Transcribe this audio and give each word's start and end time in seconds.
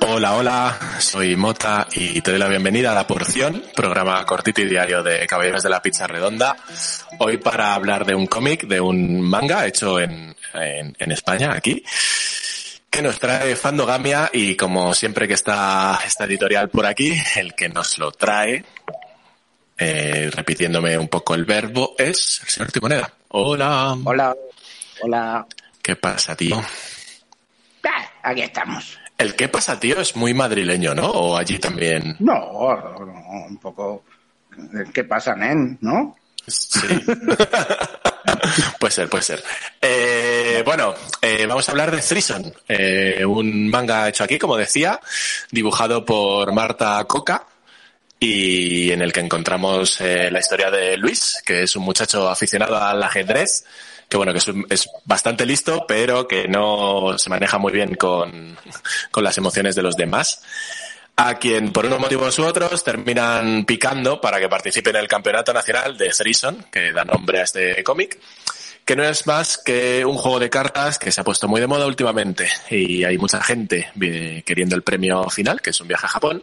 Hola, 0.00 0.34
hola, 0.34 0.78
soy 0.98 1.36
Mota 1.36 1.86
y 1.94 2.20
te 2.20 2.32
doy 2.32 2.40
la 2.40 2.48
bienvenida 2.48 2.90
a 2.90 2.94
La 2.94 3.06
Porción, 3.06 3.62
programa 3.74 4.24
cortito 4.26 4.60
y 4.62 4.68
diario 4.68 5.02
de 5.02 5.26
Caballeros 5.26 5.62
de 5.62 5.70
la 5.70 5.80
Pizza 5.80 6.06
Redonda. 6.06 6.56
Hoy 7.18 7.38
para 7.38 7.74
hablar 7.74 8.04
de 8.04 8.14
un 8.14 8.26
cómic, 8.26 8.64
de 8.66 8.80
un 8.80 9.20
manga 9.20 9.66
hecho 9.66 10.00
en, 10.00 10.34
en, 10.54 11.12
España, 11.12 11.52
aquí, 11.52 11.84
que 12.90 13.00
nos 13.00 13.18
trae 13.20 13.54
Fandogamia 13.54 14.30
y 14.32 14.56
como 14.56 14.92
siempre 14.92 15.28
que 15.28 15.34
está 15.34 16.00
esta 16.04 16.24
editorial 16.24 16.68
por 16.68 16.84
aquí, 16.84 17.14
el 17.36 17.54
que 17.54 17.68
nos 17.68 17.98
lo 17.98 18.10
trae, 18.10 18.64
eh, 19.82 20.30
repitiéndome 20.30 20.96
un 20.96 21.08
poco 21.08 21.34
el 21.34 21.44
verbo, 21.44 21.94
es 21.98 22.40
el 22.44 22.48
señor 22.48 22.70
Timoneda. 22.70 23.12
Hola. 23.28 23.96
Hola. 24.04 24.34
Hola. 25.02 25.46
¿Qué 25.82 25.96
pasa, 25.96 26.36
tío? 26.36 26.62
Ah, 27.84 28.10
aquí 28.22 28.42
estamos. 28.42 28.98
El 29.18 29.34
qué 29.34 29.48
pasa, 29.48 29.80
tío, 29.80 30.00
es 30.00 30.14
muy 30.14 30.34
madrileño, 30.34 30.94
¿no? 30.94 31.06
O 31.10 31.36
allí 31.36 31.58
también. 31.58 32.16
No, 32.20 32.34
un 33.48 33.56
poco. 33.58 34.04
¿Qué 34.92 35.04
pasa, 35.04 35.34
nen? 35.34 35.78
¿No? 35.80 36.16
Sí. 36.46 36.88
puede 38.78 38.92
ser, 38.92 39.08
puede 39.08 39.24
ser. 39.24 39.42
Eh, 39.80 40.62
bueno, 40.64 40.94
eh, 41.20 41.46
vamos 41.46 41.68
a 41.68 41.72
hablar 41.72 41.90
de 41.90 42.02
Threeson, 42.02 42.52
eh, 42.68 43.24
un 43.24 43.68
manga 43.68 44.08
hecho 44.08 44.24
aquí, 44.24 44.38
como 44.38 44.56
decía, 44.56 45.00
dibujado 45.50 46.04
por 46.04 46.52
Marta 46.52 47.04
Coca 47.04 47.46
y 48.22 48.92
en 48.92 49.02
el 49.02 49.12
que 49.12 49.20
encontramos 49.20 50.00
la 50.00 50.38
historia 50.38 50.70
de 50.70 50.96
Luis, 50.96 51.42
que 51.44 51.64
es 51.64 51.74
un 51.76 51.82
muchacho 51.82 52.28
aficionado 52.28 52.76
al 52.76 53.02
ajedrez 53.02 53.64
que 54.08 54.18
bueno, 54.18 54.34
que 54.34 54.40
es, 54.68 54.90
bastante 55.06 55.46
listo, 55.46 55.86
pero 55.88 56.28
que 56.28 56.46
no 56.46 57.16
se 57.16 57.30
maneja 57.30 57.56
muy 57.56 57.72
bien 57.72 57.94
con, 57.94 58.58
con 59.10 59.24
las 59.24 59.38
emociones 59.38 59.74
de 59.74 59.82
los 59.82 59.96
demás 59.96 60.42
a 61.16 61.38
quien 61.38 61.72
por 61.72 61.86
unos 61.86 62.00
motivos 62.00 62.38
u 62.38 62.44
otros 62.44 62.82
terminan 62.84 63.64
picando 63.64 64.20
para 64.20 64.40
que 64.40 64.48
participe 64.48 64.90
en 64.90 64.96
el 64.96 65.08
campeonato 65.08 65.52
nacional 65.52 65.96
de 65.96 66.08
Threeson, 66.10 66.66
que 66.70 66.92
da 66.92 67.04
nombre 67.04 67.40
a 67.40 67.44
este 67.44 67.82
cómic, 67.84 68.18
que 68.84 68.96
no 68.96 69.04
es 69.04 69.26
más 69.26 69.58
que 69.58 70.04
un 70.04 70.16
juego 70.16 70.38
de 70.38 70.50
cartas 70.50 70.98
que 70.98 71.12
se 71.12 71.20
ha 71.20 71.24
puesto 71.24 71.48
muy 71.48 71.60
de 71.60 71.66
moda 71.66 71.86
últimamente 71.86 72.48
y 72.70 73.04
hay 73.04 73.16
mucha 73.18 73.42
gente 73.42 73.88
queriendo 74.44 74.74
el 74.74 74.82
premio 74.82 75.28
final, 75.30 75.60
que 75.60 75.70
es 75.70 75.80
un 75.80 75.88
viaje 75.88 76.06
a 76.06 76.10
Japón, 76.10 76.42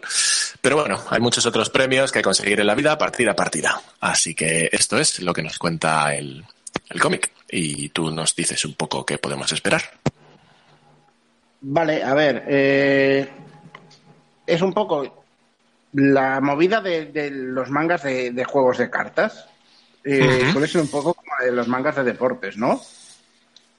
pero 0.61 0.77
bueno, 0.77 1.03
hay 1.09 1.19
muchos 1.19 1.45
otros 1.45 1.69
premios 1.69 2.11
que 2.11 2.21
conseguir 2.21 2.59
en 2.59 2.67
la 2.67 2.75
vida 2.75 2.97
partida 2.97 3.31
a 3.31 3.35
partida. 3.35 3.81
Así 3.99 4.35
que 4.35 4.69
esto 4.71 4.97
es 4.97 5.19
lo 5.19 5.33
que 5.33 5.43
nos 5.43 5.57
cuenta 5.57 6.15
el, 6.15 6.45
el 6.89 7.01
cómic 7.01 7.31
y 7.49 7.89
tú 7.89 8.11
nos 8.11 8.35
dices 8.35 8.63
un 8.65 8.73
poco 8.73 9.05
qué 9.05 9.17
podemos 9.17 9.51
esperar. 9.51 9.81
Vale, 11.61 12.03
a 12.03 12.13
ver, 12.13 12.45
eh, 12.47 13.29
es 14.47 14.61
un 14.61 14.73
poco 14.73 15.23
la 15.93 16.39
movida 16.39 16.81
de, 16.81 17.29
los 17.31 17.69
mangas 17.69 18.03
de, 18.03 18.45
juegos 18.45 18.77
de 18.77 18.89
cartas. 18.89 19.45
Eh, 20.03 20.49
Suele 20.53 20.67
ser 20.67 20.81
un 20.81 20.87
poco 20.87 21.15
de 21.43 21.51
los 21.51 21.67
mangas 21.67 21.95
de 21.95 22.03
deportes, 22.03 22.57
¿no? 22.57 22.81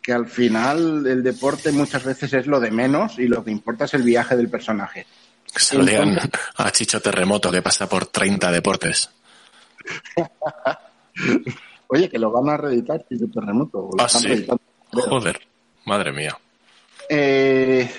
Que 0.02 0.12
al 0.12 0.26
final 0.26 1.06
el 1.06 1.22
deporte 1.22 1.72
muchas 1.72 2.04
veces 2.04 2.32
es 2.32 2.46
lo 2.46 2.60
de 2.60 2.70
menos 2.70 3.18
y 3.18 3.28
lo 3.28 3.44
que 3.44 3.50
importa 3.50 3.84
es 3.84 3.94
el 3.94 4.02
viaje 4.02 4.36
del 4.36 4.48
personaje. 4.48 5.06
Se 5.46 5.76
lo 5.76 5.84
digan 5.84 6.16
a 6.56 6.70
Chicho 6.70 7.00
Terremoto 7.00 7.50
que 7.50 7.62
pasa 7.62 7.88
por 7.88 8.06
30 8.06 8.52
deportes. 8.52 9.10
Oye, 11.88 12.08
que 12.08 12.18
lo 12.18 12.30
van 12.30 12.48
a 12.48 12.56
reeditar 12.56 13.04
de 13.08 13.26
Terremoto. 13.26 13.90
ah, 13.98 14.08
sí. 14.08 14.46
Joder, 14.92 15.40
madre 15.84 16.12
mía. 16.12 16.38
Eh, 17.08 17.90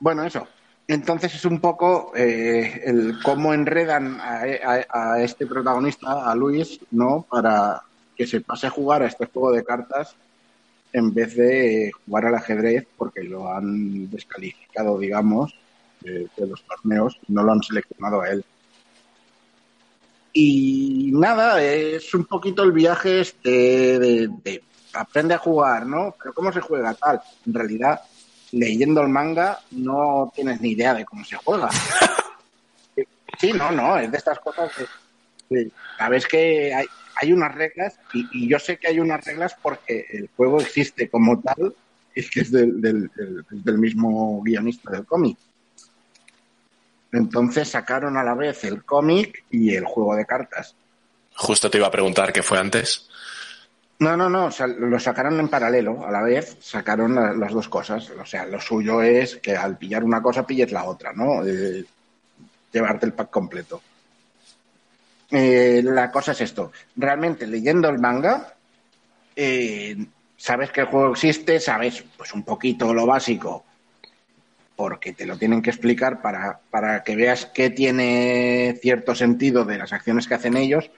bueno, 0.00 0.24
eso. 0.24 0.46
Entonces 0.88 1.34
es 1.34 1.44
un 1.44 1.60
poco 1.60 2.12
eh, 2.14 2.82
el 2.84 3.18
cómo 3.22 3.52
enredan 3.52 4.20
a, 4.20 5.20
este 5.20 5.46
protagonista, 5.46 6.30
a 6.30 6.34
Luis, 6.34 6.80
¿no? 6.92 7.26
Para 7.28 7.82
que 8.16 8.26
se 8.26 8.40
pase 8.40 8.66
a 8.66 8.70
jugar 8.70 9.02
a 9.02 9.06
este 9.06 9.26
juego 9.26 9.52
de 9.52 9.64
cartas 9.64 10.16
en 10.92 11.12
vez 11.12 11.36
de 11.36 11.90
jugar 12.04 12.26
al 12.26 12.34
ajedrez, 12.36 12.86
porque 12.96 13.22
lo 13.22 13.52
han 13.52 14.10
descalificado, 14.10 14.98
digamos, 14.98 15.54
de, 16.00 16.28
de 16.36 16.46
los 16.46 16.64
torneos, 16.64 17.18
no 17.28 17.42
lo 17.42 17.52
han 17.52 17.62
seleccionado 17.62 18.22
a 18.22 18.30
él. 18.30 18.44
Y 20.38 21.12
nada, 21.14 21.62
es 21.62 22.12
un 22.12 22.26
poquito 22.26 22.62
el 22.62 22.72
viaje 22.72 23.22
este 23.22 23.98
de, 23.98 24.62
aprende 24.92 25.32
a 25.32 25.38
jugar, 25.38 25.86
¿no? 25.86 26.14
Pero 26.18 26.34
¿cómo 26.34 26.52
se 26.52 26.60
juega 26.60 26.92
tal? 26.92 27.22
En 27.46 27.54
realidad, 27.54 28.02
leyendo 28.52 29.00
el 29.00 29.08
manga 29.08 29.60
no 29.70 30.30
tienes 30.34 30.60
ni 30.60 30.72
idea 30.72 30.92
de 30.92 31.06
cómo 31.06 31.24
se 31.24 31.36
juega. 31.36 31.70
sí, 33.38 33.54
no, 33.54 33.70
no, 33.70 33.96
es 33.96 34.10
de 34.10 34.18
estas 34.18 34.38
cosas 34.40 34.70
que, 35.48 35.70
sabes 35.96 36.26
que 36.26 36.74
hay, 36.74 36.84
hay 37.16 37.32
unas 37.32 37.54
reglas 37.54 37.98
y, 38.12 38.48
yo 38.48 38.58
sé 38.58 38.76
que 38.76 38.88
hay 38.88 39.00
unas 39.00 39.24
reglas 39.24 39.56
porque 39.60 40.06
el 40.10 40.28
juego 40.36 40.60
existe 40.60 41.08
como 41.08 41.40
tal 41.40 41.74
y 42.14 42.20
es 42.20 42.30
que 42.30 42.40
es 42.40 42.50
del, 42.50 42.80
del 42.80 43.78
mismo 43.78 44.40
guionista 44.42 44.90
del 44.90 45.04
cómic. 45.04 45.36
Entonces 47.12 47.68
sacaron 47.68 48.16
a 48.16 48.24
la 48.24 48.34
vez 48.34 48.64
el 48.64 48.84
cómic 48.84 49.44
y 49.50 49.74
el 49.74 49.84
juego 49.84 50.14
de 50.16 50.26
cartas. 50.26 50.74
Justo 51.34 51.70
te 51.70 51.78
iba 51.78 51.86
a 51.86 51.90
preguntar 51.90 52.32
qué 52.32 52.42
fue 52.42 52.58
antes. 52.58 53.08
No, 53.98 54.16
no, 54.16 54.28
no, 54.28 54.50
lo 54.78 55.00
sacaron 55.00 55.40
en 55.40 55.48
paralelo, 55.48 56.06
a 56.06 56.10
la 56.10 56.22
vez 56.22 56.58
sacaron 56.60 57.14
las 57.40 57.52
dos 57.52 57.68
cosas. 57.68 58.10
O 58.10 58.26
sea, 58.26 58.44
lo 58.44 58.60
suyo 58.60 59.00
es 59.02 59.36
que 59.36 59.56
al 59.56 59.78
pillar 59.78 60.04
una 60.04 60.22
cosa 60.22 60.46
pilles 60.46 60.72
la 60.72 60.84
otra, 60.84 61.12
¿no? 61.14 61.42
llevarte 62.72 63.06
el 63.06 63.14
pack 63.14 63.30
completo. 63.30 63.80
Eh, 65.30 65.82
la 65.84 66.10
cosa 66.10 66.32
es 66.32 66.40
esto, 66.40 66.72
realmente 66.94 67.46
leyendo 67.46 67.88
el 67.88 67.98
manga, 67.98 68.54
eh, 69.34 69.96
sabes 70.36 70.70
que 70.70 70.82
el 70.82 70.86
juego 70.86 71.12
existe, 71.12 71.58
sabes 71.58 72.04
pues 72.16 72.32
un 72.32 72.44
poquito 72.44 72.94
lo 72.94 73.06
básico 73.06 73.64
porque 74.76 75.14
te 75.14 75.26
lo 75.26 75.38
tienen 75.38 75.62
que 75.62 75.70
explicar 75.70 76.20
para, 76.20 76.60
para 76.70 77.02
que 77.02 77.16
veas 77.16 77.46
qué 77.46 77.70
tiene 77.70 78.78
cierto 78.80 79.14
sentido 79.14 79.64
de 79.64 79.78
las 79.78 79.92
acciones 79.92 80.28
que 80.28 80.34
hacen 80.34 80.56
ellos, 80.56 80.90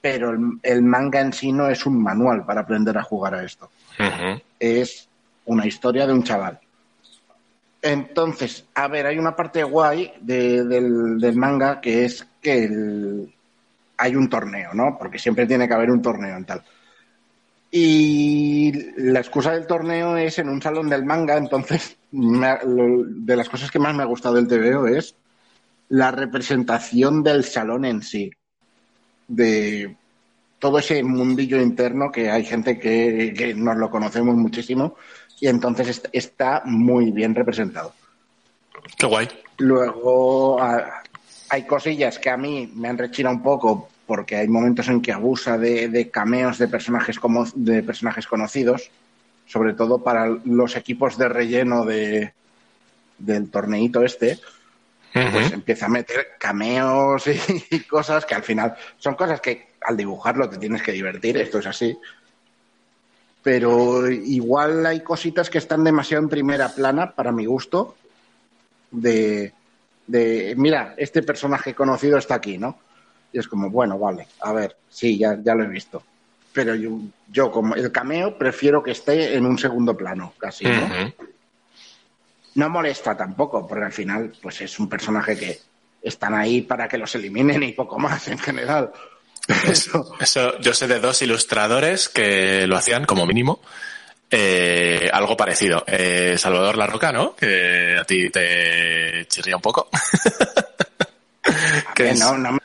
pero 0.00 0.30
el, 0.62 0.82
manga 0.82 1.20
en 1.20 1.32
sí 1.32 1.52
no 1.52 1.68
es 1.68 1.84
un 1.84 2.00
manual 2.00 2.46
para 2.46 2.60
aprender 2.60 2.96
a 2.96 3.02
jugar 3.02 3.34
a 3.34 3.44
esto. 3.44 3.68
Es 4.60 5.08
una 5.44 5.66
historia 5.66 6.06
de 6.06 6.12
un 6.12 6.22
chaval. 6.22 6.60
Entonces, 7.82 8.64
a 8.74 8.88
ver, 8.88 9.06
hay 9.06 9.18
una 9.18 9.34
parte 9.34 9.62
guay 9.64 10.12
del, 10.20 11.32
manga 11.34 11.80
que 11.80 12.04
es 12.04 12.26
que 12.40 13.26
hay 13.96 14.16
un 14.16 14.28
torneo, 14.28 14.74
¿no? 14.74 14.96
Porque 14.98 15.18
siempre 15.18 15.46
tiene 15.46 15.66
que 15.66 15.74
haber 15.74 15.90
un 15.90 16.02
torneo 16.02 16.36
en 16.36 16.44
tal. 16.44 16.62
Y 17.70 18.72
la 18.96 19.20
excusa 19.20 19.52
del 19.52 19.66
torneo 19.66 20.16
es 20.16 20.38
en 20.38 20.48
un 20.48 20.62
salón 20.62 20.88
del 20.88 21.04
manga, 21.04 21.36
entonces 21.36 21.96
de 22.10 23.36
las 23.36 23.48
cosas 23.48 23.70
que 23.70 23.78
más 23.78 23.94
me 23.94 24.02
ha 24.02 24.06
gustado 24.06 24.36
del 24.36 24.46
TVO 24.46 24.86
es 24.86 25.14
la 25.88 26.10
representación 26.10 27.22
del 27.22 27.44
salón 27.44 27.84
en 27.84 28.02
sí, 28.02 28.30
de 29.28 29.96
todo 30.58 30.78
ese 30.78 31.02
mundillo 31.02 31.60
interno 31.60 32.10
que 32.10 32.30
hay 32.30 32.44
gente 32.44 32.78
que, 32.78 33.54
nos 33.56 33.76
lo 33.76 33.90
conocemos 33.90 34.34
muchísimo 34.36 34.96
y 35.40 35.48
entonces 35.48 36.02
está 36.12 36.62
muy 36.64 37.10
bien 37.10 37.34
representado. 37.34 37.92
Qué 38.96 39.06
guay. 39.06 39.28
Luego 39.58 40.58
hay 41.48 41.64
cosillas 41.64 42.18
que 42.18 42.30
a 42.30 42.36
mí 42.36 42.70
me 42.74 42.88
han 42.88 42.98
rechina 42.98 43.30
un 43.30 43.42
poco 43.42 43.88
porque 44.06 44.36
hay 44.36 44.48
momentos 44.48 44.88
en 44.88 45.02
que 45.02 45.12
abusa 45.12 45.58
de, 45.58 46.10
cameos 46.12 46.58
de 46.58 46.68
personajes 46.68 47.18
como 47.18 47.44
de 47.54 47.82
personajes 47.82 48.26
conocidos, 48.26 48.90
sobre 49.46 49.74
todo 49.74 50.02
para 50.02 50.28
los 50.44 50.76
equipos 50.76 51.18
de 51.18 51.28
relleno 51.28 51.84
de, 51.84 52.32
del 53.18 53.50
torneito 53.50 54.04
este, 54.04 54.38
pues 55.12 55.52
empieza 55.52 55.86
a 55.86 55.90
meter 55.90 56.36
cameos 56.38 57.24
y, 57.70 57.80
cosas 57.80 58.24
que 58.24 58.34
al 58.34 58.42
final 58.42 58.76
son 58.98 59.14
cosas 59.14 59.40
que 59.40 59.70
al 59.80 59.96
dibujarlo 59.96 60.48
te 60.48 60.58
tienes 60.58 60.82
que 60.82 60.92
divertir, 60.92 61.36
esto 61.38 61.58
es 61.58 61.66
así. 61.66 61.96
pero 63.42 64.08
igual 64.08 64.86
hay 64.86 65.00
cositas 65.00 65.50
que 65.50 65.58
están 65.58 65.84
demasiado 65.84 66.22
en 66.22 66.28
primera 66.28 66.68
plana 66.68 67.12
para 67.12 67.32
mi 67.32 67.46
gusto. 67.46 67.96
De, 68.90 69.52
de 70.06 70.54
mira, 70.56 70.94
este 70.96 71.22
personaje 71.22 71.74
conocido 71.74 72.18
está 72.18 72.36
aquí, 72.36 72.58
¿no? 72.58 72.78
Y 73.32 73.38
es 73.38 73.48
como, 73.48 73.70
bueno, 73.70 73.98
vale, 73.98 74.28
a 74.40 74.52
ver, 74.52 74.76
sí, 74.88 75.18
ya, 75.18 75.36
ya 75.42 75.54
lo 75.54 75.64
he 75.64 75.68
visto. 75.68 76.02
Pero 76.52 76.74
yo, 76.74 76.98
yo, 77.30 77.50
como 77.50 77.74
el 77.74 77.92
cameo, 77.92 78.38
prefiero 78.38 78.82
que 78.82 78.92
esté 78.92 79.34
en 79.34 79.44
un 79.44 79.58
segundo 79.58 79.96
plano, 79.96 80.32
casi, 80.38 80.64
¿no? 80.64 81.12
No 82.54 82.70
molesta 82.70 83.14
tampoco, 83.14 83.66
porque 83.66 83.84
al 83.84 83.92
final, 83.92 84.32
pues 84.40 84.62
es 84.62 84.78
un 84.78 84.88
personaje 84.88 85.36
que 85.36 85.58
están 86.02 86.34
ahí 86.34 86.62
para 86.62 86.88
que 86.88 86.96
los 86.96 87.14
eliminen 87.14 87.62
y 87.62 87.72
poco 87.72 87.98
más 87.98 88.28
en 88.28 88.38
general. 88.38 88.92
Eso. 89.68 90.14
Eso, 90.18 90.58
yo 90.60 90.72
sé 90.72 90.86
de 90.86 90.98
dos 90.98 91.20
ilustradores 91.22 92.08
que 92.08 92.66
lo 92.66 92.76
hacían 92.76 93.04
como 93.04 93.26
mínimo. 93.26 93.60
Eh, 94.30 95.08
algo 95.12 95.36
parecido. 95.36 95.84
Eh, 95.86 96.36
Salvador 96.38 96.76
La 96.76 96.86
Roca, 96.86 97.12
¿no? 97.12 97.36
Que 97.36 97.96
a 98.00 98.04
ti 98.04 98.30
te 98.30 99.26
chirría 99.28 99.56
un 99.56 99.62
poco. 99.62 99.88
que 101.94 102.12
no, 102.14 102.36
no 102.36 102.52
me 102.52 102.60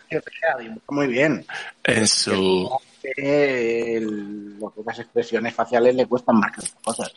muy 0.89 1.07
bien. 1.07 1.45
En 1.83 2.07
su. 2.07 2.69
El, 3.03 4.59
lo 4.59 4.71
que 4.71 4.81
las 4.85 4.99
expresiones 4.99 5.55
faciales 5.55 5.95
le 5.95 6.05
cuestan 6.05 6.37
más 6.37 6.51
que 6.51 6.61
otras 6.61 6.75
cosas. 6.83 7.11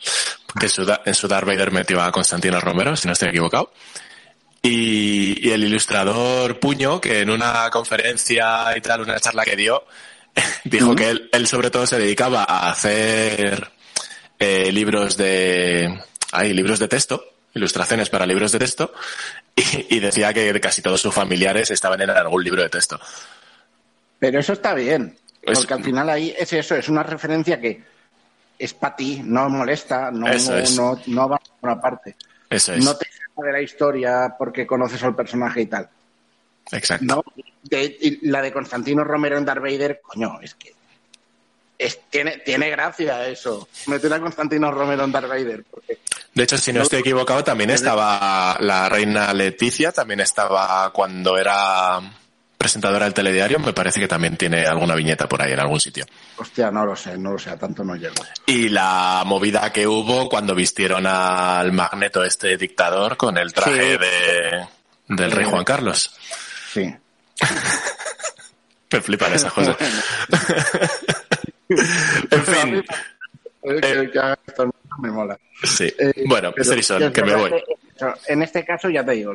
Que 0.59 0.69
su, 0.69 0.99
en 1.05 1.13
su 1.13 1.27
Darth 1.27 1.45
Vader 1.45 1.71
metió 1.71 2.01
a 2.01 2.11
Constantino 2.11 2.59
Romero, 2.59 2.95
si 2.95 3.07
no 3.07 3.13
estoy 3.13 3.29
equivocado. 3.29 3.71
Y, 4.61 5.51
el 5.51 5.63
ilustrador 5.63 6.59
Puño, 6.59 6.99
que 6.99 7.19
en 7.19 7.29
una 7.29 7.69
conferencia 7.69 8.75
y 8.75 8.81
tal, 8.81 9.01
una 9.01 9.19
charla 9.19 9.45
que 9.45 9.55
dio, 9.55 9.85
dijo 10.63 10.95
que 10.95 11.29
él, 11.31 11.47
sobre 11.47 11.69
todo 11.69 11.85
se 11.85 11.99
dedicaba 11.99 12.43
a 12.43 12.71
hacer 12.71 13.74
eh, 14.39 14.71
libros 14.71 15.17
de, 15.17 16.01
hay 16.31 16.53
libros 16.53 16.79
de 16.79 16.87
texto, 16.87 17.23
ilustraciones 17.53 18.09
para 18.09 18.25
libros 18.25 18.51
de 18.51 18.59
texto, 18.59 18.93
y, 19.55 19.99
decía 19.99 20.33
que 20.33 20.59
casi 20.59 20.81
todos 20.81 21.01
sus 21.01 21.13
familiares 21.13 21.71
estaban 21.71 22.01
en 22.01 22.09
algún 22.09 22.43
libro 22.43 22.61
de 22.61 22.69
texto. 22.69 22.99
Pero 24.19 24.39
eso 24.39 24.53
está 24.53 24.73
bien, 24.73 25.17
porque 25.45 25.73
al 25.73 25.83
final 25.83 26.09
ahí 26.09 26.35
es 26.37 26.51
eso, 26.53 26.75
es 26.75 26.89
una 26.89 27.03
referencia 27.03 27.59
que 27.59 27.83
es 28.57 28.73
para 28.73 28.95
ti, 28.95 29.21
no 29.23 29.49
molesta, 29.49 30.11
no, 30.11 30.27
no, 30.27 31.01
no, 31.07 31.29
va 31.29 31.35
a 31.35 31.41
una 31.61 31.81
parte. 31.81 32.15
Eso 32.49 32.73
es. 32.73 32.83
No 32.83 32.95
te 32.95 33.07
de 33.43 33.51
la 33.51 33.61
historia 33.61 34.35
porque 34.37 34.65
conoces 34.65 35.03
al 35.03 35.15
personaje 35.15 35.61
y 35.61 35.65
tal. 35.65 35.89
Exacto. 36.71 37.05
¿No? 37.05 37.23
la 38.21 38.41
de 38.41 38.53
Constantino 38.53 39.03
Romero 39.03 39.37
en 39.37 39.45
Darth 39.45 39.61
Vader, 39.61 40.01
coño, 40.03 40.39
es 40.41 40.53
que 40.55 40.73
tiene, 42.09 42.37
tiene 42.37 42.69
gracia 42.69 43.27
eso, 43.27 43.67
meter 43.87 44.13
a 44.13 44.19
Constantino 44.19 44.71
Romero 44.71 45.03
en 45.03 45.11
Darth 45.11 45.27
Vader. 45.27 45.63
Porque 45.69 45.99
de 46.35 46.43
hecho, 46.43 46.57
si 46.57 46.73
no 46.73 46.81
estoy 46.81 46.99
equivocado, 46.99 47.45
también 47.45 47.69
estaba 47.69 48.57
la 48.59 48.89
reina 48.89 49.33
Leticia, 49.33 49.93
también 49.93 50.19
estaba 50.19 50.91
cuando 50.91 51.37
era 51.37 52.01
presentadora 52.57 53.05
del 53.05 53.13
telediario, 53.13 53.57
me 53.59 53.71
parece 53.71 54.01
que 54.01 54.07
también 54.07 54.35
tiene 54.35 54.65
alguna 54.65 54.95
viñeta 54.95 55.29
por 55.29 55.41
ahí 55.41 55.53
en 55.53 55.61
algún 55.61 55.79
sitio. 55.79 56.05
Hostia, 56.35 56.71
no 56.71 56.85
lo 56.85 56.93
sé, 56.93 57.17
no 57.17 57.31
lo 57.31 57.39
sé, 57.39 57.51
a 57.51 57.57
tanto 57.57 57.85
no 57.85 57.95
llego. 57.95 58.15
Y 58.47 58.67
la 58.67 59.23
movida 59.25 59.71
que 59.71 59.87
hubo 59.87 60.27
cuando 60.27 60.53
vistieron 60.53 61.07
al 61.07 61.71
magneto 61.71 62.21
este 62.21 62.57
dictador 62.57 63.15
con 63.15 63.37
el 63.37 63.53
traje 63.53 63.97
de, 63.97 64.67
del 65.07 65.31
rey 65.31 65.45
Juan 65.45 65.63
Carlos. 65.63 66.15
Sí. 66.73 66.93
me 68.91 69.01
flipan 69.01 69.33
esas 69.33 69.53
cosas. 69.53 69.77
en 71.69 72.43
fin. 72.43 72.83
Eh, 73.63 74.11
me 74.99 75.11
mola. 75.11 75.37
Sí. 75.63 75.91
Eh, 75.97 76.25
bueno, 76.27 76.53
que 76.53 77.23
me 77.23 77.35
voy. 77.35 77.51
En 78.27 78.43
este 78.43 78.63
caso, 78.63 78.89
ya 78.89 79.03
te 79.03 79.13
digo, 79.13 79.33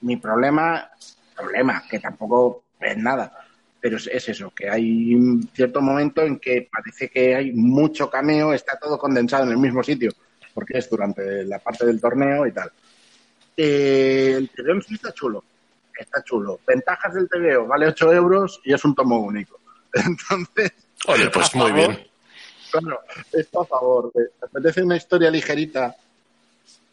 mi 0.00 0.16
problema, 0.16 0.90
problema, 1.36 1.82
que 1.88 1.98
tampoco 1.98 2.64
es 2.80 2.96
nada, 2.96 3.32
pero 3.80 3.96
es, 3.96 4.28
eso, 4.28 4.52
que 4.54 4.70
hay 4.70 5.14
un 5.14 5.48
cierto 5.52 5.80
momento 5.80 6.22
en 6.22 6.38
que 6.38 6.68
parece 6.70 7.08
que 7.08 7.34
hay 7.34 7.52
mucho 7.52 8.08
cameo, 8.08 8.52
está 8.52 8.78
todo 8.78 8.98
condensado 8.98 9.44
en 9.44 9.50
el 9.50 9.58
mismo 9.58 9.82
sitio, 9.82 10.12
porque 10.54 10.78
es 10.78 10.88
durante 10.88 11.44
la 11.44 11.58
parte 11.58 11.84
del 11.86 12.00
torneo 12.00 12.46
y 12.46 12.52
tal. 12.52 12.70
Eh, 13.56 14.34
el 14.36 14.50
TVO 14.50 14.80
sí 14.80 14.94
está 14.94 15.12
chulo, 15.12 15.44
está 15.98 16.22
chulo. 16.22 16.60
Ventajas 16.66 17.14
del 17.14 17.28
TVO, 17.28 17.66
vale 17.66 17.88
8 17.88 18.12
euros 18.12 18.60
y 18.64 18.72
es 18.72 18.84
un 18.84 18.94
tomo 18.94 19.18
único. 19.20 19.60
Entonces... 19.92 20.72
Oye, 21.06 21.30
pues 21.30 21.54
muy 21.54 21.72
bien. 21.72 22.06
Claro, 22.70 23.00
esto 23.32 23.60
a 23.60 23.66
favor. 23.66 24.12
¿Te 24.12 24.44
apetece 24.44 24.82
una 24.82 24.96
historia 24.96 25.30
ligerita 25.30 25.96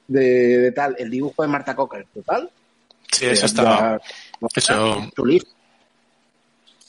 de, 0.07 0.71
tal? 0.75 0.95
El 0.97 1.09
dibujo 1.09 1.41
de 1.41 1.47
Marta 1.47 1.75
Cocker, 1.75 2.05
total. 2.13 2.49
Sí, 3.11 3.25
eso 3.25 3.45
está. 3.45 3.99
Eso 4.55 5.11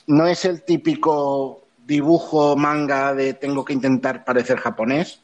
no 0.06 0.26
es 0.26 0.44
el 0.44 0.62
típico 0.62 1.62
dibujo 1.87 2.56
manga 2.56 3.15
de 3.15 3.35
tengo 3.35 3.65
que 3.65 3.73
intentar 3.73 4.25
parecer 4.25 4.59
japonés, 4.59 5.21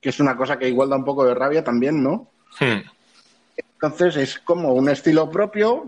que 0.00 0.08
es 0.08 0.20
una 0.20 0.36
cosa 0.36 0.58
que 0.58 0.68
igual 0.68 0.90
da 0.90 0.96
un 0.96 1.04
poco 1.04 1.24
de 1.24 1.34
rabia 1.34 1.62
también, 1.62 2.02
¿no? 2.02 2.28
Hmm. 2.58 2.82
Entonces 3.56 4.16
es 4.16 4.38
como 4.38 4.74
un 4.74 4.88
estilo 4.88 5.30
propio, 5.30 5.84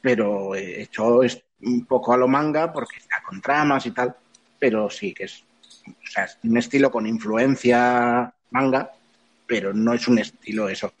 pero 0.00 0.54
hecho 0.54 1.20
un 1.62 1.84
poco 1.86 2.12
a 2.12 2.16
lo 2.16 2.28
manga 2.28 2.72
porque 2.72 2.98
está 2.98 3.22
con 3.22 3.40
tramas 3.40 3.86
y 3.86 3.90
tal, 3.90 4.14
pero 4.58 4.90
sí 4.90 5.12
que 5.12 5.24
es, 5.24 5.44
o 5.86 6.06
sea, 6.06 6.24
es 6.24 6.38
un 6.42 6.56
estilo 6.56 6.90
con 6.90 7.06
influencia 7.06 8.32
manga, 8.50 8.92
pero 9.46 9.72
no 9.72 9.94
es 9.94 10.08
un 10.08 10.18
estilo 10.18 10.68
eso, 10.68 10.92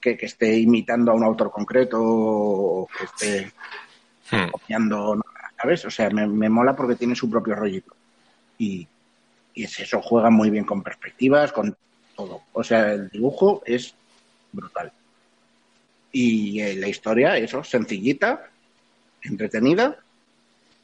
que, 0.00 0.18
esté 0.20 0.56
imitando 0.58 1.12
a 1.12 1.14
un 1.14 1.24
autor 1.24 1.50
concreto 1.50 1.98
o 2.00 2.88
que 2.88 3.04
esté 3.04 3.52
hmm. 4.30 4.50
copiando 4.50 5.20
¿sabes? 5.62 5.84
O 5.84 5.90
sea, 5.90 6.10
me, 6.10 6.48
mola 6.48 6.74
porque 6.74 6.96
tiene 6.96 7.14
su 7.14 7.30
propio 7.30 7.54
rollito. 7.54 7.94
Y, 8.58 8.86
es 9.54 9.78
eso, 9.80 10.00
juega 10.00 10.30
muy 10.30 10.50
bien 10.50 10.64
con 10.64 10.82
perspectivas, 10.82 11.52
con 11.52 11.76
todo. 12.16 12.42
O 12.52 12.64
sea, 12.64 12.92
el 12.92 13.10
dibujo 13.10 13.62
es 13.66 13.94
brutal. 14.50 14.92
Y 16.10 16.60
eh, 16.60 16.74
la 16.76 16.88
historia, 16.88 17.36
eso, 17.36 17.62
sencillita, 17.62 18.50
entretenida. 19.22 19.98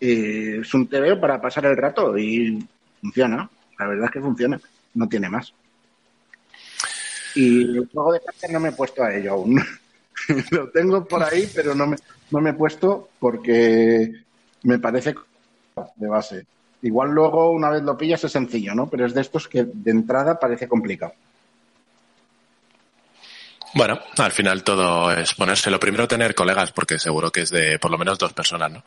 Es 0.01 0.75
un 0.75 0.87
TVO 0.87 1.21
para 1.21 1.41
pasar 1.41 1.67
el 1.67 1.77
rato 1.77 2.17
y 2.17 2.67
funciona. 3.01 3.49
La 3.79 3.87
verdad 3.87 4.07
es 4.07 4.11
que 4.13 4.21
funciona. 4.21 4.61
No 4.95 5.09
tiene 5.09 5.29
más. 5.29 5.53
Y 7.35 7.63
el 7.63 7.89
juego 7.93 8.13
de 8.13 8.21
cartas 8.21 8.51
no 8.51 8.61
me 8.61 8.71
he 8.71 8.73
puesto 8.73 9.03
a 9.03 9.15
ello 9.15 9.33
aún. 9.33 9.63
Lo 10.51 10.71
tengo 10.71 11.05
por 11.05 11.23
ahí, 11.23 11.49
pero 11.55 11.75
no 11.75 11.87
me, 11.87 11.97
no 12.31 12.41
me 12.41 12.51
he 12.51 12.55
puesto 12.55 13.11
porque 13.19 14.13
me 14.65 14.79
parece 14.79 15.15
de 15.97 16.09
base. 16.09 16.47
Igual 16.83 17.11
luego, 17.11 17.51
una 17.51 17.71
vez 17.71 17.83
lo 17.83 17.97
pillas, 17.97 18.23
es 18.25 18.33
sencillo, 18.33 18.75
¿no? 18.75 18.89
Pero 18.89 19.07
es 19.07 19.15
de 19.15 19.21
estos 19.21 19.49
que 19.49 19.65
de 19.65 19.91
entrada 19.91 20.39
parece 20.39 20.69
complicado. 20.69 21.13
Bueno, 23.75 23.99
al 24.17 24.33
final 24.33 24.63
todo 24.63 25.13
es 25.13 25.35
ponerse. 25.35 25.71
Lo 25.71 25.81
primero 25.81 26.09
tener 26.09 26.35
colegas, 26.35 26.73
porque 26.73 26.99
seguro 26.99 27.31
que 27.31 27.43
es 27.43 27.51
de 27.51 27.79
por 27.79 27.91
lo 27.91 27.99
menos 27.99 28.19
dos 28.19 28.33
personas, 28.33 28.71
¿no? 28.71 28.83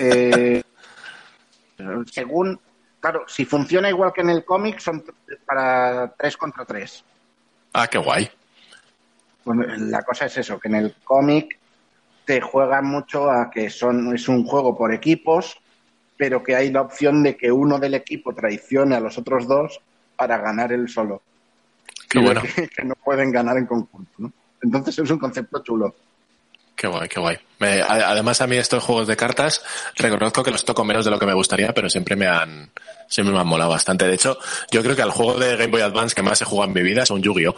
Eh, 0.00 0.62
según, 2.10 2.58
claro, 3.00 3.24
si 3.26 3.44
funciona 3.44 3.88
igual 3.88 4.12
que 4.12 4.22
en 4.22 4.30
el 4.30 4.44
cómic, 4.44 4.80
son 4.80 5.04
para 5.46 6.12
tres 6.18 6.36
contra 6.36 6.64
tres. 6.64 7.04
Ah, 7.72 7.86
qué 7.86 7.98
guay. 7.98 8.30
Bueno, 9.44 9.64
la 9.76 10.02
cosa 10.02 10.26
es 10.26 10.36
eso, 10.38 10.58
que 10.58 10.68
en 10.68 10.76
el 10.76 10.94
cómic 11.02 11.58
te 12.24 12.40
juega 12.40 12.80
mucho 12.82 13.30
a 13.30 13.50
que 13.50 13.70
son, 13.70 14.14
es 14.14 14.28
un 14.28 14.46
juego 14.46 14.76
por 14.76 14.92
equipos, 14.92 15.58
pero 16.16 16.42
que 16.42 16.54
hay 16.54 16.70
la 16.70 16.82
opción 16.82 17.22
de 17.22 17.36
que 17.36 17.50
uno 17.50 17.78
del 17.78 17.94
equipo 17.94 18.34
traicione 18.34 18.94
a 18.94 19.00
los 19.00 19.18
otros 19.18 19.48
dos 19.48 19.80
para 20.16 20.38
ganar 20.38 20.72
él 20.72 20.88
solo. 20.88 21.22
Qué 22.12 22.18
bueno. 22.18 22.42
Que, 22.42 22.84
no 22.84 22.94
pueden 22.94 23.32
ganar 23.32 23.56
en 23.56 23.64
conjunto, 23.64 24.12
¿no? 24.18 24.32
Entonces 24.60 24.98
es 24.98 25.10
un 25.10 25.18
concepto 25.18 25.62
chulo. 25.62 25.94
Qué 26.76 26.86
guay, 26.86 27.08
qué 27.08 27.20
guay. 27.20 27.38
además 27.88 28.40
a 28.42 28.46
mí 28.46 28.56
estos 28.56 28.84
juegos 28.84 29.06
de 29.06 29.16
cartas 29.16 29.64
reconozco 29.96 30.42
que 30.42 30.50
los 30.50 30.64
toco 30.64 30.84
menos 30.84 31.04
de 31.04 31.10
lo 31.10 31.18
que 31.18 31.26
me 31.26 31.32
gustaría, 31.32 31.72
pero 31.72 31.88
siempre 31.88 32.16
me 32.16 32.26
han 32.26 32.70
siempre 33.08 33.32
me 33.32 33.40
han 33.40 33.46
molado 33.46 33.70
bastante. 33.70 34.06
De 34.06 34.14
hecho, 34.14 34.36
yo 34.70 34.82
creo 34.82 34.94
que 34.94 35.02
el 35.02 35.10
juego 35.10 35.38
de 35.38 35.56
Game 35.56 35.70
Boy 35.70 35.80
Advance 35.80 36.14
que 36.14 36.22
más 36.22 36.42
he 36.42 36.44
jugado 36.44 36.68
en 36.68 36.74
mi 36.74 36.82
vida 36.82 37.02
es 37.02 37.10
un 37.10 37.22
Yu-Gi-Oh! 37.22 37.54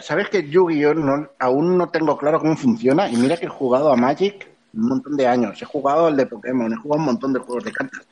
¿sabes 0.00 0.30
que 0.30 0.48
Yu-Gi-Oh! 0.48 1.28
aún 1.38 1.76
no 1.76 1.88
tengo 1.90 2.16
claro 2.16 2.40
cómo 2.40 2.56
funciona? 2.56 3.10
Y 3.10 3.16
mira 3.16 3.36
que 3.36 3.46
he 3.46 3.50
jugado 3.50 3.92
a 3.92 3.96
Magic 3.96 4.48
un 4.72 4.88
montón 4.88 5.16
de 5.16 5.26
años. 5.26 5.60
He 5.60 5.66
jugado 5.66 6.06
al 6.06 6.16
de 6.16 6.26
Pokémon, 6.26 6.72
he 6.72 6.76
jugado 6.76 7.00
un 7.00 7.06
montón 7.06 7.32
de 7.34 7.40
juegos 7.40 7.64
de 7.64 7.72
cartas. 7.72 8.06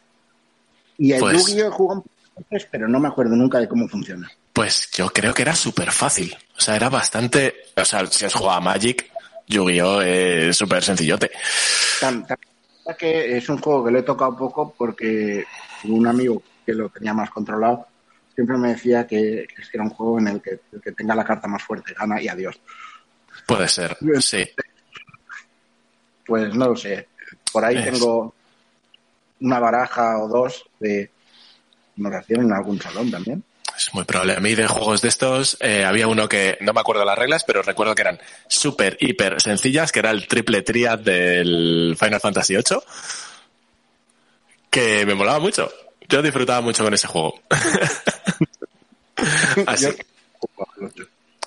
Y 0.99 1.15
a 1.15 1.19
pues 1.19 1.39
Yu-Gi-Oh! 1.39 1.67
he 1.67 1.71
jugado 1.71 2.05
veces, 2.37 2.69
pero 2.71 2.89
no 2.89 2.99
me 3.01 3.09
acuerdo 3.09 3.37
nunca 3.37 3.59
de 3.59 3.69
cómo 3.69 3.89
funciona. 3.89 4.31
Pues 4.53 4.91
yo 4.93 5.09
creo 5.11 5.35
que 5.35 5.43
era 5.43 5.55
súper 5.55 5.91
fácil. 5.91 6.37
O 6.57 6.61
sea, 6.61 6.77
era 6.77 6.89
bastante. 6.89 7.55
O 7.77 7.85
sea, 7.85 8.07
si 8.07 8.25
has 8.25 8.35
jugado 8.35 8.59
a 8.59 8.61
Magic, 8.61 9.11
Yu-Gi-Oh! 9.49 10.01
es 10.03 10.57
súper 10.57 10.83
sencillote. 10.83 11.31
que 12.99 13.37
es 13.37 13.49
un 13.49 13.59
juego 13.59 13.85
que 13.85 13.91
le 13.93 13.99
he 14.01 14.03
tocado 14.03 14.37
poco 14.37 14.75
porque 14.77 15.45
un 15.85 16.07
amigo 16.07 16.43
que 16.65 16.75
lo 16.75 16.89
tenía 16.89 17.13
más 17.15 17.31
controlado, 17.31 17.87
siempre 18.35 18.57
me 18.57 18.69
decía 18.69 19.07
que, 19.07 19.47
que 19.49 19.63
era 19.73 19.83
un 19.85 19.91
juego 19.91 20.19
en 20.19 20.29
el 20.29 20.43
que 20.43 20.61
el 20.73 20.81
que 20.81 20.93
tenga 20.93 21.15
la 21.15 21.25
carta 21.25 21.49
más 21.49 21.63
fuerte 21.63 21.95
gana 21.99 22.21
y 22.21 22.29
adiós. 22.29 22.59
Puede 23.47 23.69
ser, 23.69 23.97
sí. 24.21 24.49
Pues 26.27 26.55
no 26.55 26.69
lo 26.69 26.77
sé. 26.77 27.09
Por 27.53 27.65
ahí 27.65 27.77
Es- 27.77 27.91
tengo 27.93 28.35
una 29.41 29.59
baraja 29.59 30.19
o 30.19 30.29
dos 30.29 30.65
de 30.81 31.11
ignoración 31.97 32.43
en 32.43 32.53
algún 32.53 32.81
salón 32.81 33.11
también. 33.11 33.43
Es 33.77 33.93
muy 33.93 34.05
probable. 34.05 34.37
A 34.37 34.41
mí 34.41 34.55
de 34.55 34.69
juegos 34.69 35.03
de 35.03 35.09
estos 35.09 35.57
eh, 35.61 35.85
había 35.85 36.07
uno 36.07 36.29
que 36.29 36.57
no 36.61 36.73
me 36.73 36.81
acuerdo 36.81 37.05
las 37.05 37.19
reglas, 37.19 37.45
pero 37.45 37.63
recuerdo 37.63 37.95
que 37.95 38.03
eran 38.03 38.21
súper, 38.47 38.97
hiper 39.01 39.41
sencillas, 39.41 39.91
que 39.91 39.99
era 39.99 40.11
el 40.11 40.29
triple 40.29 40.63
triad 40.63 40.99
del 40.99 41.97
Final 41.99 42.21
Fantasy 42.21 42.55
VIII, 42.55 42.79
que 44.71 45.05
me 45.07 45.15
molaba 45.15 45.41
mucho. 45.41 45.73
Yo 46.09 46.23
disfrutaba 46.23 46.61
mucho 46.61 46.85
con 46.85 46.95
ese 46.95 47.09
juego. 47.09 47.41
Así, 49.67 49.89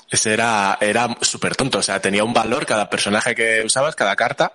ese 0.09 0.33
era, 0.33 0.77
era 0.81 1.15
súper 1.21 1.55
tonto. 1.55 1.79
O 1.79 1.83
sea, 1.83 2.01
tenía 2.01 2.23
un 2.23 2.33
valor, 2.33 2.65
cada 2.65 2.89
personaje 2.89 3.35
que 3.35 3.63
usabas, 3.63 3.95
cada 3.95 4.15
carta, 4.15 4.53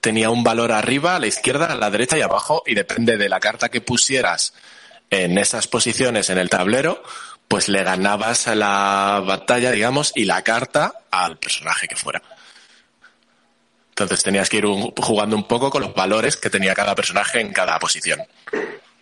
tenía 0.00 0.30
un 0.30 0.44
valor 0.44 0.72
arriba, 0.72 1.16
a 1.16 1.18
la 1.18 1.26
izquierda, 1.26 1.66
a 1.66 1.76
la 1.76 1.90
derecha 1.90 2.18
y 2.18 2.22
abajo, 2.22 2.62
y 2.66 2.74
depende 2.74 3.16
de 3.16 3.28
la 3.28 3.40
carta 3.40 3.70
que 3.70 3.80
pusieras 3.80 4.54
en 5.22 5.38
esas 5.38 5.66
posiciones 5.68 6.28
en 6.30 6.38
el 6.38 6.50
tablero, 6.50 7.02
pues 7.48 7.68
le 7.68 7.82
ganabas 7.84 8.48
a 8.48 8.54
la 8.54 9.22
batalla, 9.24 9.70
digamos, 9.70 10.12
y 10.14 10.24
la 10.24 10.42
carta 10.42 10.92
al 11.10 11.36
personaje 11.38 11.86
que 11.86 11.96
fuera. 11.96 12.22
Entonces 13.90 14.22
tenías 14.22 14.48
que 14.48 14.56
ir 14.58 14.66
un- 14.66 14.92
jugando 14.96 15.36
un 15.36 15.44
poco 15.46 15.70
con 15.70 15.82
los 15.82 15.94
valores 15.94 16.36
que 16.36 16.50
tenía 16.50 16.74
cada 16.74 16.94
personaje 16.94 17.40
en 17.40 17.52
cada 17.52 17.78
posición. 17.78 18.20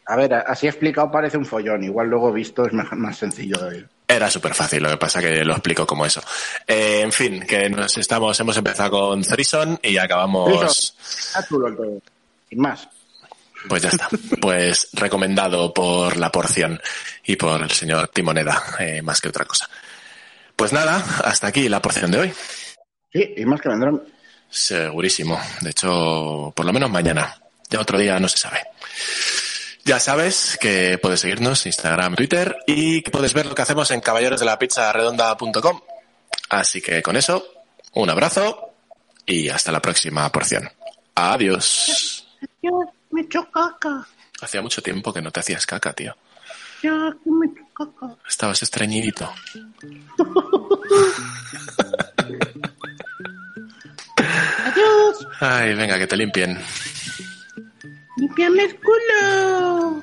A 0.06 0.16
ver, 0.16 0.34
así 0.34 0.66
explicado 0.66 1.10
parece 1.10 1.38
un 1.38 1.46
follón. 1.46 1.82
Igual 1.84 2.08
luego 2.08 2.32
visto 2.32 2.66
es 2.66 2.72
más 2.72 3.16
sencillo 3.16 3.56
de 3.58 3.86
Era 4.08 4.28
súper 4.28 4.52
fácil, 4.52 4.82
lo 4.82 4.90
que 4.90 4.98
pasa 4.98 5.20
que 5.20 5.44
lo 5.44 5.52
explico 5.52 5.86
como 5.86 6.04
eso. 6.04 6.20
Eh, 6.66 7.00
en 7.02 7.12
fin, 7.12 7.40
que 7.46 7.70
nos 7.70 7.96
estamos, 7.96 8.38
hemos 8.40 8.56
empezado 8.56 8.90
con 8.90 9.22
Thrison 9.22 9.78
y 9.82 9.96
acabamos. 9.96 10.94
Está 11.08 11.46
chulo 11.46 11.68
el 11.68 11.76
todo. 11.76 12.02
Sin 12.50 12.60
más. 12.60 12.86
Pues 13.68 13.82
ya 13.82 13.88
está. 13.90 14.08
Pues 14.40 14.88
recomendado 14.92 15.72
por 15.72 16.16
la 16.16 16.30
porción 16.32 16.80
y 17.24 17.36
por 17.36 17.62
el 17.62 17.70
señor 17.70 18.08
Timoneda, 18.08 18.62
eh, 18.78 19.02
más 19.02 19.20
que 19.20 19.28
otra 19.28 19.44
cosa. 19.44 19.68
Pues 20.56 20.72
nada, 20.72 21.04
hasta 21.24 21.46
aquí 21.46 21.68
la 21.68 21.82
porción 21.82 22.10
de 22.10 22.18
hoy. 22.18 22.32
Sí, 23.12 23.34
y 23.36 23.44
más 23.44 23.60
que 23.60 23.68
vendrán. 23.68 24.02
Segurísimo. 24.48 25.40
De 25.60 25.70
hecho, 25.70 26.52
por 26.54 26.66
lo 26.66 26.72
menos 26.72 26.90
mañana. 26.90 27.36
Ya 27.70 27.80
otro 27.80 27.98
día 27.98 28.18
no 28.18 28.28
se 28.28 28.38
sabe. 28.38 28.60
Ya 29.84 29.98
sabes 29.98 30.58
que 30.60 30.98
puedes 30.98 31.20
seguirnos 31.20 31.66
Instagram, 31.66 32.14
Twitter 32.14 32.56
y 32.66 33.02
que 33.02 33.10
puedes 33.10 33.34
ver 33.34 33.46
lo 33.46 33.54
que 33.54 33.62
hacemos 33.62 33.90
en 33.90 34.00
caballerosdelapizzaredonda.com. 34.00 35.80
Así 36.50 36.80
que 36.80 37.02
con 37.02 37.16
eso, 37.16 37.44
un 37.94 38.10
abrazo 38.10 38.74
y 39.26 39.48
hasta 39.48 39.72
la 39.72 39.80
próxima 39.80 40.30
porción. 40.30 40.70
Adiós. 41.14 42.26
Dios, 42.60 42.86
me 43.12 43.20
echó 43.22 43.48
caca. 43.50 44.06
Hacía 44.40 44.62
mucho 44.62 44.82
tiempo 44.82 45.12
que 45.12 45.22
no 45.22 45.30
te 45.30 45.40
hacías 45.40 45.64
caca, 45.66 45.92
tío. 45.92 46.16
Ya, 46.82 47.14
que 47.22 47.30
me 47.30 47.46
echó 47.46 47.62
caca. 47.74 48.16
Estabas 48.28 48.62
estreñidito. 48.62 49.32
Adiós, 54.66 55.26
Ay, 55.40 55.74
venga, 55.74 55.98
que 55.98 56.06
te 56.06 56.16
limpien. 56.16 56.58
limpiame 58.16 58.64
el 58.64 58.76
culo. 58.80 60.02